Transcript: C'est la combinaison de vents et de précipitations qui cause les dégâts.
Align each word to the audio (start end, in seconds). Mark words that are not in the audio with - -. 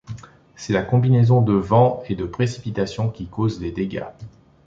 C'est 0.55 0.73
la 0.73 0.81
combinaison 0.81 1.43
de 1.43 1.53
vents 1.53 2.01
et 2.09 2.15
de 2.15 2.25
précipitations 2.25 3.11
qui 3.11 3.27
cause 3.27 3.61
les 3.61 3.71
dégâts. 3.71 4.05